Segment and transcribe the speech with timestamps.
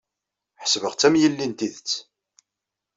[0.61, 1.91] Ḥesbeɣ-tt am yelli n tidet.